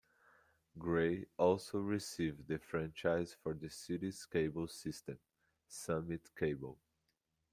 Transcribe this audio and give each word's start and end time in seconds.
Gray 0.79 1.27
also 1.37 1.77
received 1.77 2.47
the 2.47 2.57
franchise 2.57 3.35
for 3.43 3.53
the 3.53 3.69
city's 3.69 4.25
cable 4.25 4.67
system, 4.67 5.19
Summit 5.67 6.27
Cable. 6.35 6.79